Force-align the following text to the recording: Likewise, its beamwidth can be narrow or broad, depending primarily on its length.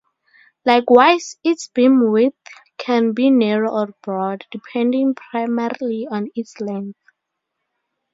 Likewise, 0.65 1.37
its 1.43 1.67
beamwidth 1.67 2.33
can 2.79 3.11
be 3.13 3.29
narrow 3.29 3.69
or 3.71 3.89
broad, 4.01 4.47
depending 4.49 5.13
primarily 5.13 6.07
on 6.09 6.31
its 6.33 6.59
length. 6.59 6.97